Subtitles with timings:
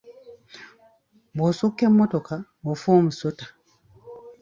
[1.35, 2.35] Bw’osukka emmotoka
[2.71, 3.45] ofa omusota.